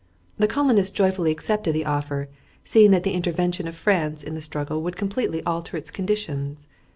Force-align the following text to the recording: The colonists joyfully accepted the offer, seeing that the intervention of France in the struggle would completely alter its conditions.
The 0.37 0.47
colonists 0.47 0.89
joyfully 0.89 1.29
accepted 1.29 1.75
the 1.75 1.85
offer, 1.85 2.27
seeing 2.63 2.89
that 2.89 3.03
the 3.03 3.13
intervention 3.13 3.67
of 3.67 3.75
France 3.75 4.23
in 4.23 4.33
the 4.33 4.41
struggle 4.41 4.81
would 4.81 4.95
completely 4.95 5.43
alter 5.43 5.77
its 5.77 5.91
conditions. 5.91 6.67